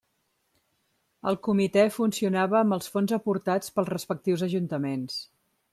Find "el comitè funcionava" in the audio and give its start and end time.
1.31-2.59